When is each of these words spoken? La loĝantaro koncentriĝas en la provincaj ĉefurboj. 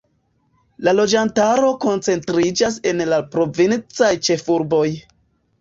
La 0.87 0.93
loĝantaro 0.99 1.69
koncentriĝas 1.83 2.79
en 2.93 3.05
la 3.13 3.23
provincaj 3.37 4.11
ĉefurboj. 4.31 4.85